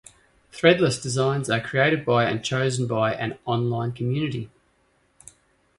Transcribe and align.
Threadless 0.51 0.99
designs 0.99 1.47
are 1.47 1.61
created 1.61 2.05
by 2.05 2.25
and 2.25 2.43
chosen 2.43 2.87
by 2.87 3.13
an 3.13 3.37
online 3.45 3.91
community. 3.91 4.49